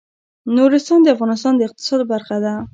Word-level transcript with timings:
نورستان 0.55 0.99
د 1.03 1.07
افغانستان 1.15 1.53
د 1.55 1.61
اقتصاد 1.67 2.01
برخه 2.13 2.37
ده. 2.43 2.53